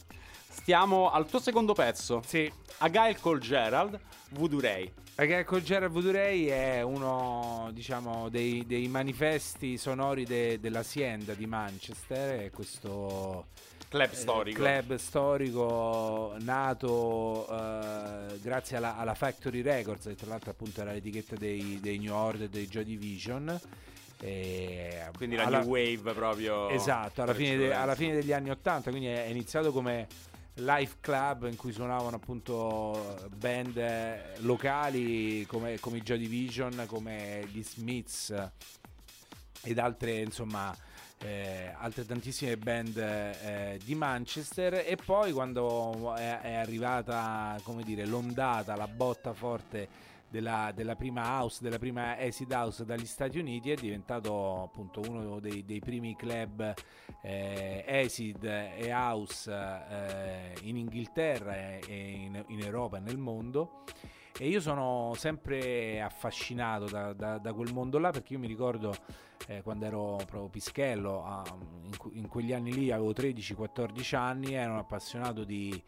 [0.49, 2.21] stiamo al tuo secondo pezzo.
[2.27, 2.51] Sì.
[2.79, 3.97] A Gail Cole Gerald,
[4.31, 4.91] Voodoo Ray.
[5.45, 12.49] Con Gerard Voodoo-Ray è uno diciamo, dei, dei manifesti sonori de- dell'azienda di Manchester, è
[12.49, 13.45] questo
[13.87, 14.59] Club eh, storico.
[14.63, 21.35] club storico nato eh, grazie alla, alla Factory Records, che tra l'altro appunto era l'etichetta
[21.35, 23.59] dei, dei New Order e dei Joy Division.
[24.19, 26.67] E Quindi la alla- new wave proprio.
[26.69, 30.07] Esatto, alla fine, de- alla fine degli anni 80, quindi è iniziato come
[30.55, 37.63] live club in cui suonavano appunto band locali come, come i Joy Division, come gli
[37.63, 38.33] Smiths
[39.63, 40.75] ed altre insomma
[41.23, 44.83] eh, altre tantissime band eh, di Manchester.
[44.85, 51.23] E poi quando è, è arrivata come dire l'ondata, la botta forte della, della prima
[51.23, 56.15] house, della prima acid house dagli Stati Uniti è diventato appunto uno dei, dei primi
[56.15, 56.73] club
[57.21, 63.83] eh, acid e house eh, in Inghilterra e in, in Europa e nel mondo.
[64.39, 68.95] E io sono sempre affascinato da, da- da quel mondo là perché io mi ricordo
[69.47, 71.43] eh, quando ero proprio pischello, a-
[71.83, 75.79] in, in quegli anni lì avevo 13-14 anni, ero un appassionato di,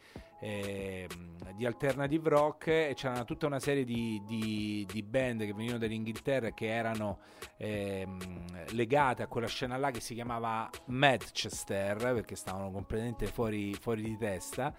[0.43, 5.77] ehm, di alternative rock e c'era tutta una serie di, di- di band che venivano
[5.79, 7.19] dall'Inghilterra che erano
[7.57, 14.01] ehm, legate a quella scena là che si chiamava Manchester perché stavano completamente fuori, fuori
[14.01, 14.73] di testa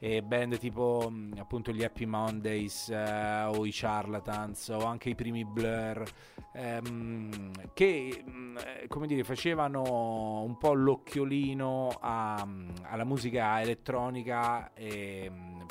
[0.00, 5.14] e band tipo mh, appunto gli Happy Mondays eh, o i Charlatans o anche i
[5.16, 6.04] primi Blur
[6.54, 12.46] ehm, che mh, eh, come dire facevano un po' l'occhiolino a-
[12.82, 15.30] alla musica elettronica e,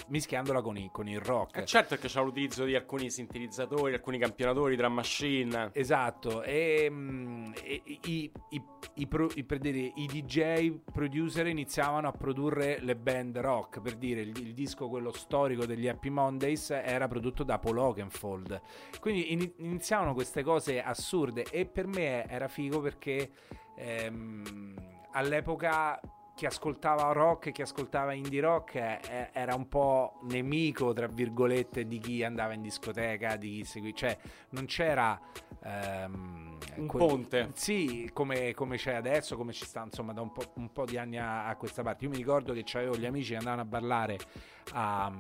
[0.10, 4.18] mischiandola con, i- con il rock Eh, certo che c'è l'utilizzo di alcuni sintetizzatori, alcuni
[4.20, 5.70] campionatori, drum machine.
[5.74, 8.62] Esatto, e, mm, e- i, i-
[8.96, 14.17] i pro- per dire, i DJ producer iniziavano a produrre le band rock, per dire
[14.22, 18.62] il, il disco quello storico degli Happy Mondays era prodotto da Paul Oakenfold,
[19.00, 23.30] quindi ini- iniziavano queste cose assurde e per me era figo perché
[23.76, 24.74] ehm,
[25.12, 26.00] all'epoca
[26.38, 31.98] chi ascoltava rock chi ascoltava indie rock eh, era un po' nemico, tra virgolette, di
[31.98, 34.18] chi andava in discoteca, di chi seguiva, cioè
[34.50, 35.20] non c'era
[35.64, 37.52] ehm, Un quel- ponte.
[37.54, 40.98] Sì, come, come c'è adesso, come ci sta insomma da un po', un po' di
[40.98, 42.06] anni a, a questa parte.
[42.06, 44.18] Io mi ricordo che avevo gli amici che andavano a ballare
[44.74, 45.12] a,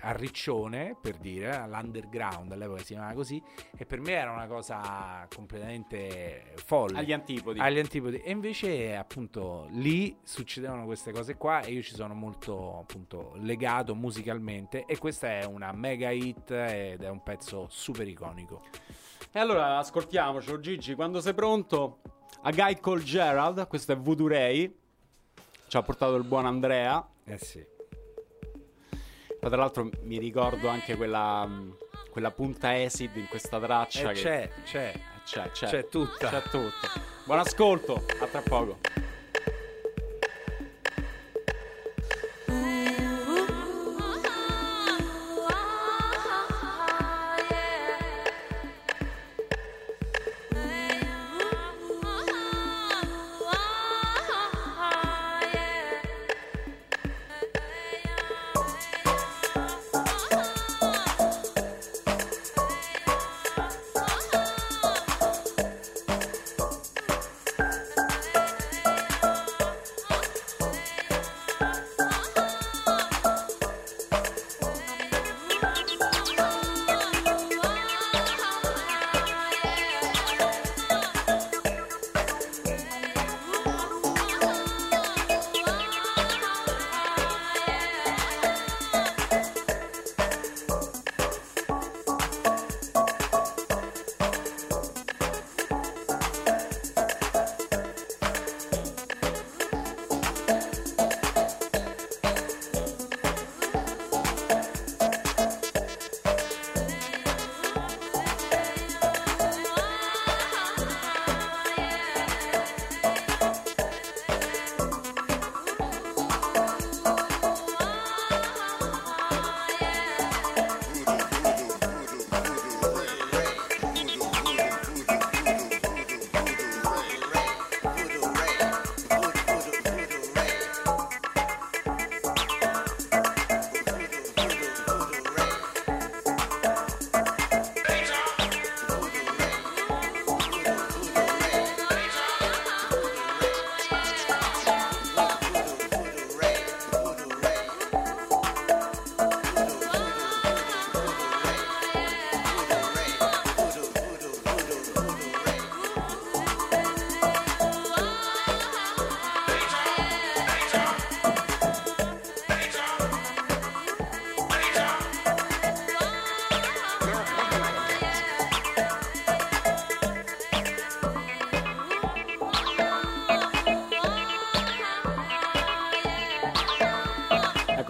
[0.00, 3.42] a Riccione, per dire, all'underground, all'epoca si chiamava così,
[3.76, 6.98] e per me era una cosa completamente folle.
[6.98, 7.60] Agli antipodi.
[7.60, 8.18] Agli antipodi.
[8.18, 13.94] E invece, appunto, lì succedevano queste cose qua e io ci sono molto, appunto, legato
[13.94, 14.84] musicalmente.
[14.86, 18.62] E questa è una mega hit ed è un pezzo super iconico.
[19.32, 22.00] E allora ascoltiamocelo, Gigi, quando sei pronto.
[22.42, 24.76] A Guy Called Gerald, questo è Voodoo Ray.
[25.68, 27.06] Ci ha portato il buon Andrea.
[27.24, 27.64] Eh sì.
[29.40, 31.48] Ma tra l'altro mi ricordo anche quella,
[32.10, 34.10] quella punta acid in questa traccia.
[34.10, 34.20] Eh, che...
[34.20, 35.00] c'è, c'è.
[35.24, 35.66] C'è, c'è.
[35.68, 36.28] C'è tutta.
[36.28, 36.88] C'è tutto.
[37.24, 38.78] Buon ascolto, a tra poco.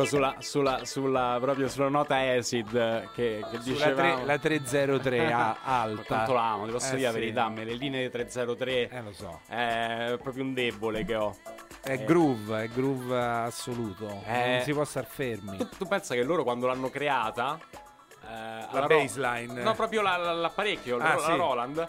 [0.00, 6.02] Ecco, sulla, sulla, sulla, proprio sulla nota acid che, che tre- la 303 a- alta.
[6.04, 7.18] Quanto la amo, ti posso Eh, dire la sì.
[7.20, 9.40] verità, me le linee di 303 Eh, lo so.
[9.48, 11.36] è proprio un debole che ho.
[11.82, 14.22] È Eh, groove, è groove assoluto.
[14.26, 14.50] Eh.
[14.56, 15.56] Non si può star fermi.
[15.56, 17.58] Tu, tu pensa che loro quando l'hanno creata
[18.22, 19.62] eh, alla Ro- baseline.
[19.62, 21.36] no proprio la- la- l'apparecchio Ah, la, sì.
[21.36, 21.88] Roland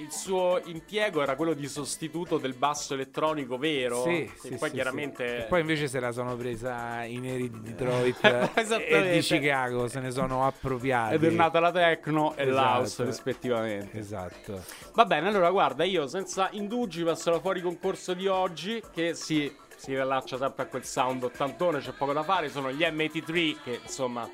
[0.00, 4.74] il suo impiego era quello di sostituto del basso elettronico vero Sì, sì, poi sì,
[4.74, 5.34] chiaramente sì.
[5.34, 8.18] E poi invece se la sono presa i neri di Detroit
[8.88, 11.14] e di Chicago, se ne sono appropriati.
[11.14, 12.54] ed è nata la techno e Esatto.
[12.78, 14.62] l'house rispettivamente Esatto.
[14.94, 19.94] va bene allora guarda io senza indugi alla fuori concorso di oggi che si si
[19.96, 24.28] rilaccia sempre a quel sound ottantone c'è poco da fare sono gli M83 che insomma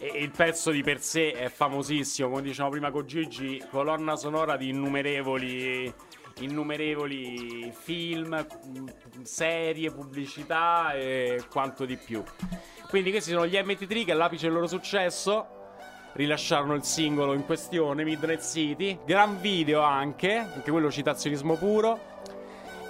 [0.00, 4.68] Il pezzo di per sé è famosissimo, come dicevamo prima con Gigi, colonna sonora di
[4.68, 5.92] innumerevoli,
[6.38, 8.46] innumerevoli film,
[9.22, 12.22] serie, pubblicità e quanto di più.
[12.88, 15.46] Quindi questi sono gli MT3 che all'apice del loro successo
[16.12, 21.98] rilasciarono il singolo in questione, Midnight City, gran video anche, anche quello citazionismo puro.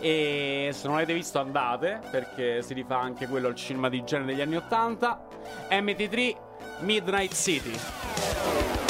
[0.01, 4.33] E se non l'avete visto andate, perché si rifà anche quello al cinema di genere
[4.33, 5.27] degli anni 80.
[5.71, 6.47] MT3
[6.83, 8.88] Midnight City.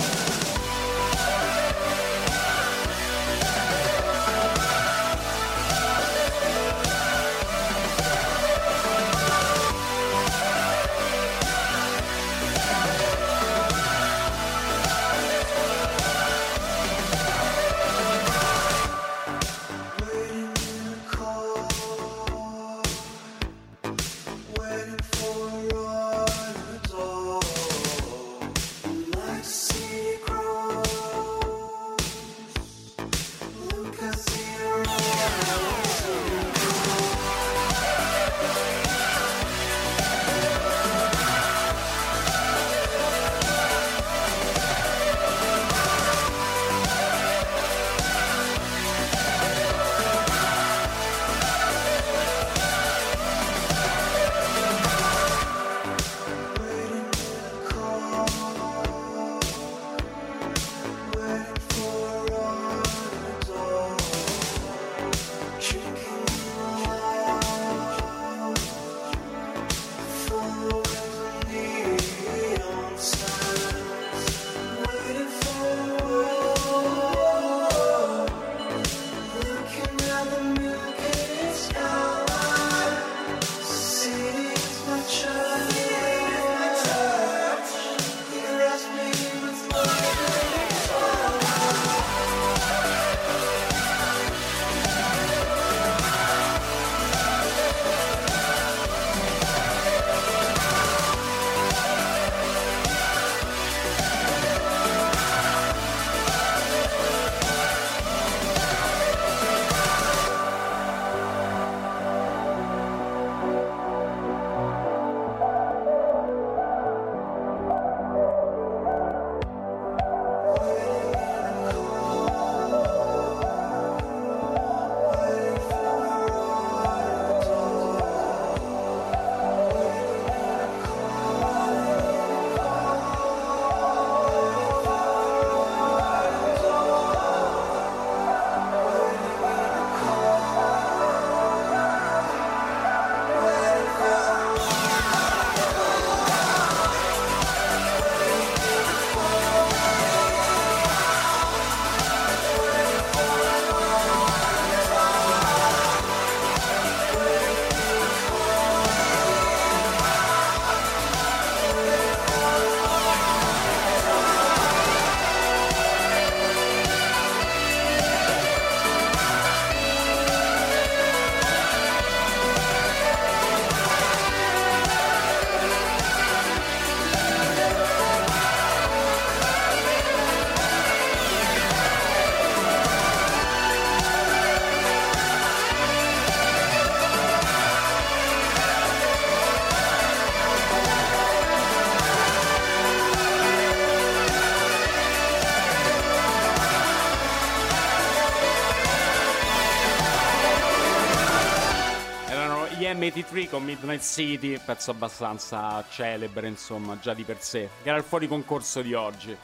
[203.08, 208.04] 1983 con Midnight City, pezzo abbastanza celebre, insomma, già di per sé, che era il
[208.04, 209.36] fuori concorso di oggi.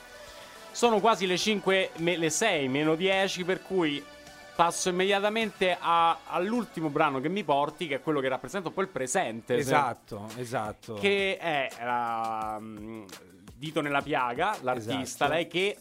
[0.70, 4.04] Sono quasi le 5, le 6 meno 10, per cui
[4.54, 8.82] passo immediatamente a, all'ultimo brano che mi porti, che è quello che rappresenta un po'
[8.82, 9.56] il presente.
[9.56, 10.40] Esatto, se...
[10.40, 10.94] esatto.
[10.94, 12.60] Che è la,
[13.56, 15.32] Dito nella piaga, l'artista, esatto.
[15.32, 15.78] lei che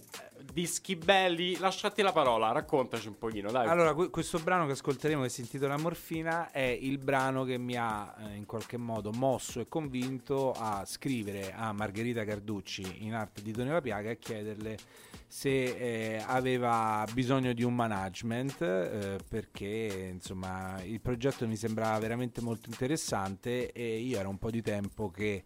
[0.51, 3.67] dischi belli, lasciati la parola, raccontaci un pochino, dai.
[3.67, 7.75] Allora, que- questo brano che ascolteremo, che si intitola Morfina, è il brano che mi
[7.75, 13.41] ha eh, in qualche modo mosso e convinto a scrivere a Margherita Carducci in arte
[13.41, 14.77] di Tonio La Piaga e chiederle
[15.33, 22.39] se eh, aveva bisogno di un management eh, perché insomma il progetto mi sembrava veramente
[22.39, 25.43] molto interessante e io era un po' di tempo che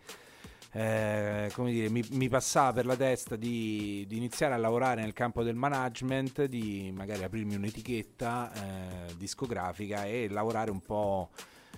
[0.78, 5.14] eh, come dire, mi, mi passava per la testa di, di iniziare a lavorare nel
[5.14, 11.32] campo del management, di magari aprirmi un'etichetta eh, discografica e lavorare un po',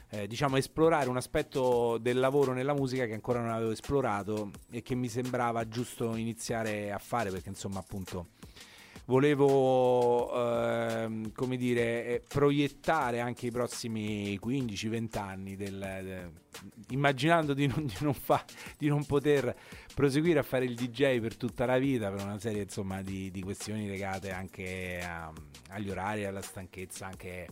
[0.09, 4.81] eh, diciamo, esplorare un aspetto del lavoro nella musica che ancora non avevo esplorato e
[4.81, 8.31] che mi sembrava giusto iniziare a fare perché insomma appunto
[9.09, 16.29] volevo ehm, come dire eh, proiettare anche i prossimi 15-20 anni del, de-
[16.89, 18.45] immaginando di non, di, non fa-
[18.77, 19.55] di non poter
[19.95, 23.41] proseguire a fare il DJ per tutta la vita per una serie insomma di, di
[23.41, 25.33] questioni legate anche a-
[25.69, 27.47] agli orari alla stanchezza anche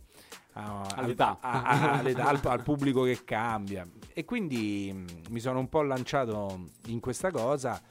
[0.54, 1.40] a- al- All'età.
[1.42, 5.82] a- a- all'età, al, al pubblico che cambia e quindi mh, mi sono un po'
[5.82, 7.82] lanciato in questa cosa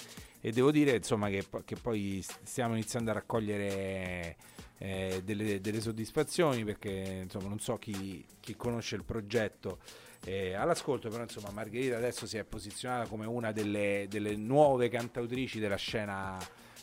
[0.47, 4.37] e devo dire insomma che, che poi st- stiamo iniziando a raccogliere
[4.79, 9.81] eh, delle, delle soddisfazioni perché insomma non so chi, chi conosce il progetto
[10.25, 15.59] eh, all'ascolto però insomma Margherita adesso si è posizionata come una delle, delle nuove cantautrici
[15.59, 16.39] della scena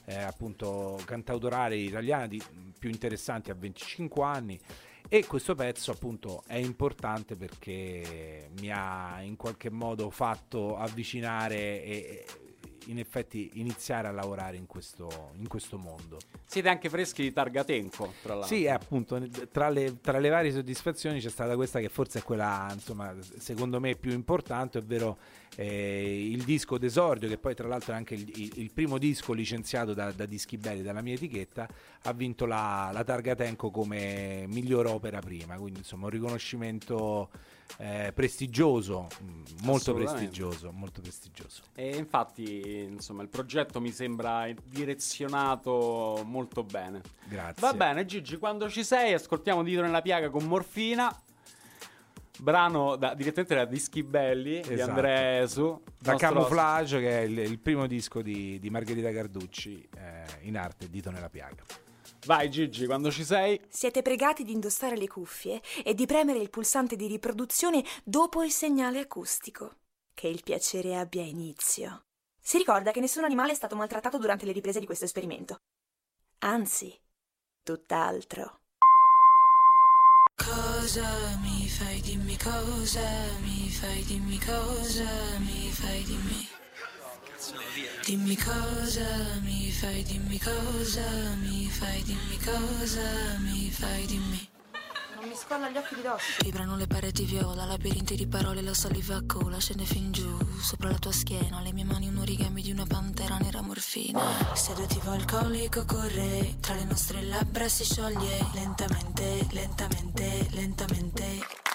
[0.07, 2.43] eh, appunto cantautorale italiana di,
[2.77, 4.59] più interessanti a 25 anni.
[5.07, 12.25] E questo pezzo appunto è importante perché mi ha in qualche modo fatto avvicinare e
[12.87, 16.17] in effetti iniziare a lavorare in questo, in questo mondo.
[16.45, 18.55] Siete anche freschi di Targatenco, tra l'altro.
[18.55, 19.21] Sì, è appunto
[19.51, 23.79] tra le, tra le varie soddisfazioni c'è stata questa che forse è quella, insomma, secondo
[23.79, 25.17] me più importante, ovvero
[25.55, 29.33] eh, il disco d'esordio, che poi tra l'altro è anche il, il- il primo disco
[29.33, 31.67] licenziato da, da Dischi Belli, dalla mia etichetta,
[32.03, 37.29] ha vinto la, la Targa Tenco come miglior opera prima, quindi insomma un riconoscimento
[37.77, 41.61] eh, prestigioso, mh, molto prestigioso, molto prestigioso.
[41.75, 47.01] E infatti, insomma, il progetto mi sembra direzionato molto bene.
[47.25, 47.61] Grazie.
[47.61, 51.15] Va bene, Gigi, quando ci sei, ascoltiamo Dito nella piaga con Morfina.
[52.43, 54.89] Brano da- direttamente da Dischi Belli di Esatto.
[54.89, 55.81] Andrea Esu.
[55.97, 60.57] Da nostro Camouflage, che è il, il primo disco di, di Margherita Carducci eh, in
[60.57, 61.63] arte Dito nella piaga.
[62.25, 63.61] Vai, Gigi, quando ci sei.
[63.69, 68.51] Siete pregati di indossare le cuffie e di premere il pulsante di riproduzione dopo il
[68.51, 69.77] segnale acustico.
[70.13, 72.03] Che il piacere abbia inizio.
[72.41, 75.61] Si ricorda che nessun animale è stato maltrattato durante le riprese di questo esperimento.
[76.39, 76.93] Anzi,
[77.63, 78.62] tutt'altro.
[80.35, 83.07] Cosa mi fai, dimmi cosa
[83.41, 85.09] mi fai, dimmi cosa
[85.39, 86.47] mi fai, dimmi.
[88.05, 94.52] Dimmi cosa mi fai, dimmi cosa mi fai, dimmi cosa mi fai, dimmi.
[95.25, 96.41] Mi scolla gli occhi di dosso.
[96.41, 100.89] Vibrano le pareti viola, labirinti di parole, la saliva a cola, scende fin giù, sopra
[100.89, 104.21] la tua schiena, le mie mani un origami di una pantera nera morfina.
[104.53, 111.72] Sedativo alcolico corre, tra le nostre labbra si scioglie, lentamente, lentamente, lentamente.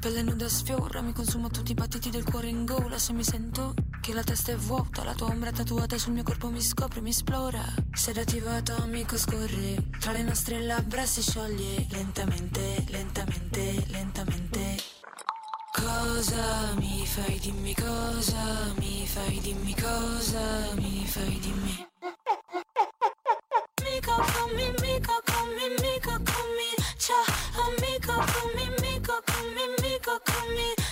[0.00, 2.98] Pelle nuda sfiora, mi consuma tutti i battiti del cuore in gola.
[2.98, 6.48] Se mi sento che la testa è vuota La tua ombra tatuata sul mio corpo
[6.48, 7.62] mi scopre, mi esplora.
[7.92, 11.86] Sedativo atomico scorre Tra le nostre labbra si scioglie.
[11.90, 14.76] Lentamente, lentamente, lentamente.
[15.70, 21.88] Cosa mi fai, dimmi cosa mi fai, dimmi cosa mi fai, dimmi.
[23.82, 25.29] Amico come, amico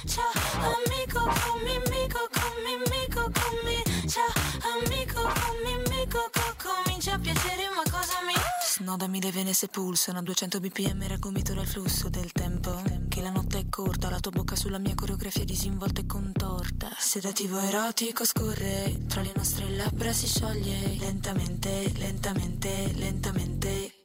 [0.06, 4.32] Ciao, amico come, amico come, amico come Ciao,
[4.76, 8.34] amico come, amico co- Comincia a piacere ma cosa mi
[8.78, 12.80] Snodami le vene se pulsano a 200 bpm raggomitolo il flusso del tempo.
[13.08, 16.88] Che la notte è corta, la tua bocca sulla mia coreografia disinvolta e contorta.
[16.96, 20.96] Sedativo erotico scorre, tra le nostre labbra si scioglie.
[20.96, 23.97] Lentamente, lentamente, lentamente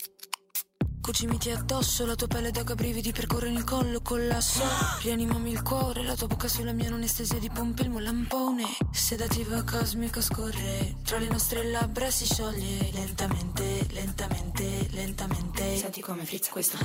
[1.03, 4.63] Cucimiti addosso, la tua pelle da brividi percorre il collo, collasso
[5.01, 9.61] Rianimami il cuore, la tua bocca sulla mia anestesia di pompe, il mio lampone Sedativo
[9.65, 12.89] cosmico scorre, tra le nostre labbra si scioglie.
[12.93, 15.75] Lentamente, lentamente, lentamente.
[15.75, 16.77] Senti come frizza questo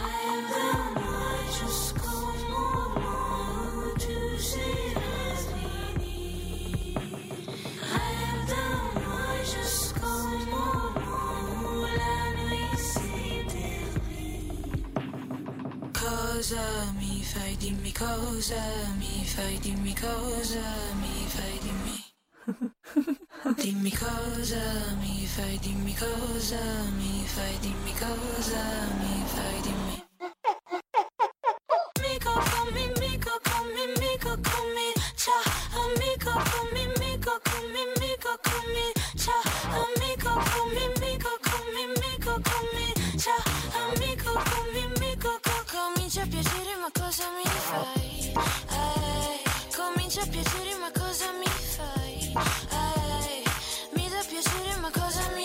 [16.39, 18.63] cosa, mi fai, dimmi cosa,
[18.97, 20.63] mi fai, dimmi cosa,
[21.01, 21.99] mi fai, dimmi.
[23.63, 24.63] dimmi cosa,
[25.01, 26.63] mi fai, dimmi cosa,
[26.97, 28.63] mi fai, dimmi cosa,
[29.01, 29.88] mi fai, dimmi.
[46.89, 48.33] Ma cosa mi fai?
[48.33, 49.43] Ehi,
[49.77, 52.33] comincia a piacere ma cosa mi fai?
[52.73, 53.43] Ehi,
[53.95, 55.45] mi dà piacere ma cosa mi,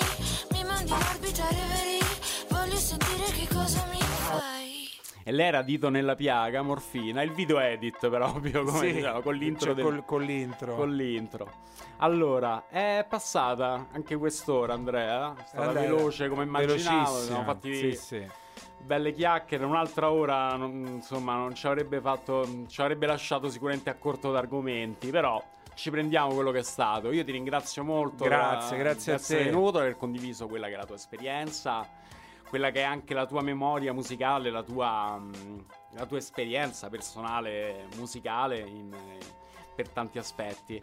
[0.52, 2.00] mi mandi in orbita reverie,
[2.50, 4.90] voglio sentire che cosa mi fai.
[5.26, 7.22] E lei era dito nella piaga, morfina.
[7.22, 9.66] Il video edit, proprio come Sì, diciamo, con l'intro.
[9.68, 10.76] cioè, del- col- con l'intro.
[10.76, 11.52] Con l'intro.
[11.98, 15.34] Allora, è passata anche quest'ora, Andrea.
[15.34, 16.76] È stata Andrea, veloce come immaginavo.
[16.80, 17.20] velocissima.
[17.26, 18.28] Siamo fatti Sì, sì.
[18.86, 19.66] Belle chiacchiere.
[19.66, 22.66] Un'altra ora, non- insomma, non ci avrebbe fatto.
[22.68, 25.10] Ci avrebbe lasciato sicuramente a corto d'argomenti.
[25.10, 25.42] Però
[25.76, 27.12] ci prendiamo quello che è stato.
[27.12, 28.24] Io ti ringrazio molto.
[28.26, 29.50] Grazie, per- grazie per a essere te.
[29.50, 31.88] venuto, aver condiviso quella che è la tua esperienza.
[32.48, 35.20] Quella che è anche la tua memoria musicale, la tua,
[35.96, 38.96] la tua esperienza personale musicale in-
[39.76, 40.80] per tanti aspetti.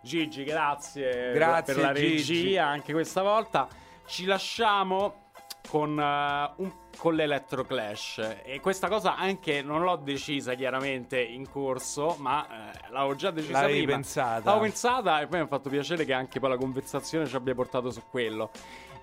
[0.00, 2.42] Gigi, grazie, Grazie, per la Gigi.
[2.42, 3.68] regia anche questa volta.
[4.04, 5.21] Ci lasciamo
[5.68, 8.40] con, eh, un- con l'Electro Clash.
[8.44, 13.60] E questa cosa anche non l'ho decisa chiaramente in corso, ma eh, l'avevo già decisa
[13.60, 13.92] L'avevi prima.
[13.94, 14.44] pensata.
[14.44, 17.54] L'avevo pensata e poi mi ha fatto piacere che anche poi la conversazione ci abbia
[17.54, 18.50] portato su quello.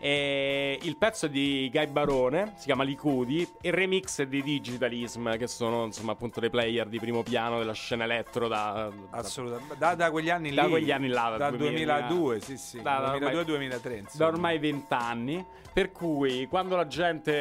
[0.01, 4.41] E il pezzo è di Guy Barone, si chiama Licudi, e il remix è di
[4.41, 9.17] Digitalism, che sono insomma appunto dei player di primo piano della scena elettro da, da-
[9.17, 9.75] Assolutamente.
[9.77, 10.69] Da, da quegli anni Da lì.
[10.69, 12.81] quegli anni là, Dal 2000, 2002, sì, sì.
[12.81, 14.03] da- da ormai- 2002-2003.
[14.17, 15.45] da ormai vent'anni.
[15.71, 17.31] Per cui quando la gente.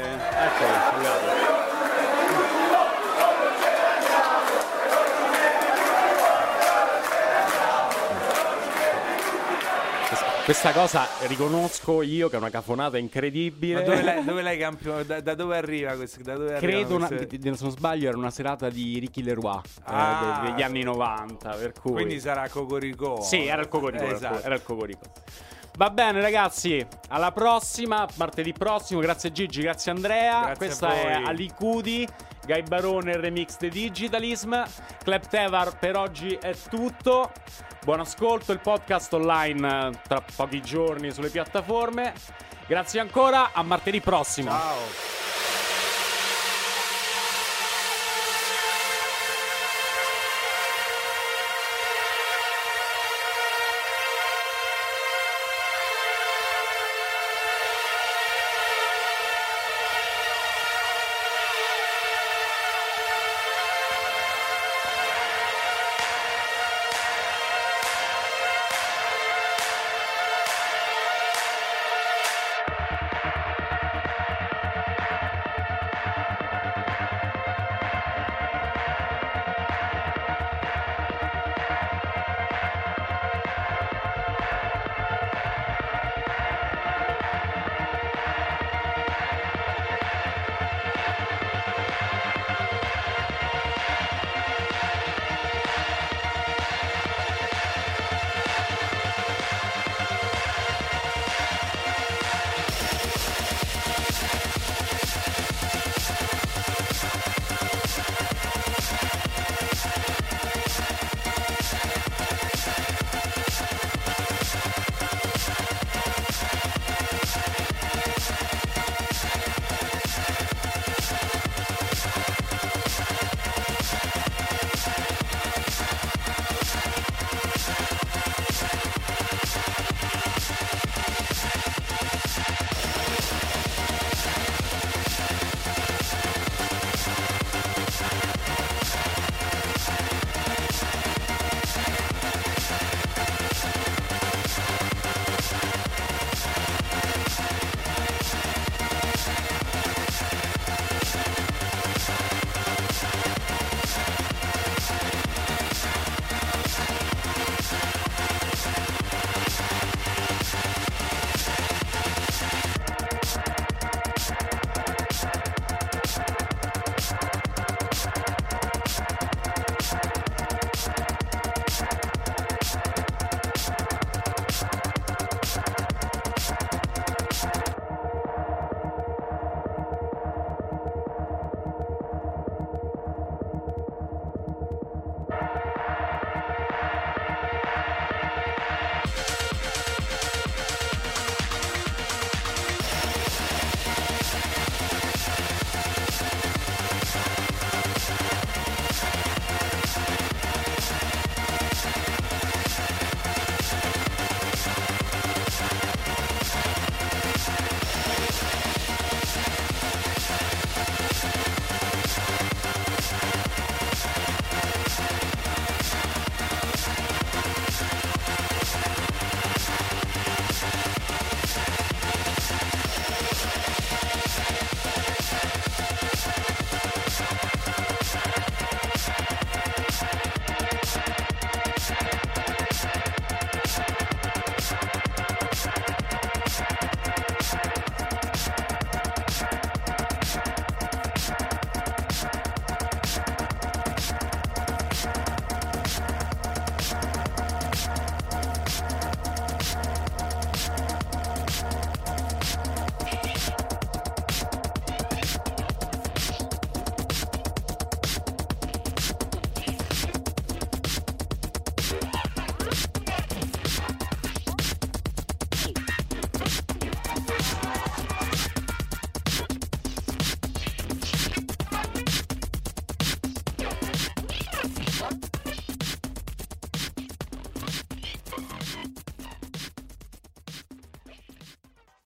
[0.00, 1.67] Ecco, è
[10.48, 13.74] Questa cosa riconosco io che è una cafonata incredibile.
[13.74, 15.04] Ma dove lei, dove lei campione?
[15.04, 16.22] Da, da dove arriva questo?
[16.22, 19.82] Da dove arriva Credo, una, se non sbaglio, era una serata di Ricky Leroy eh,
[19.84, 20.40] Ah.
[20.42, 21.50] de- degli anni 90.
[21.50, 21.92] Per cui...
[21.92, 23.20] Quindi sarà Cocorico.
[23.20, 24.04] Sì, era il Cocorico.
[24.04, 24.42] Esatto.
[24.42, 25.02] Era il Cocorico.
[25.78, 26.84] Va bene, ragazzi.
[27.10, 28.98] Alla prossima, martedì prossimo.
[29.00, 30.40] Grazie Gigi, grazie Andrea.
[30.40, 31.12] Grazie Questa è.
[31.24, 32.04] Alicudi,
[32.44, 34.60] Guy Barone, il remix di Digitalism.
[35.04, 37.30] Club Tevar per oggi è tutto.
[37.84, 42.12] Buon ascolto, il podcast online eh, tra pochi giorni sulle piattaforme.
[42.66, 44.50] Grazie ancora, a martedì prossimo.
[44.50, 45.17] Ciao.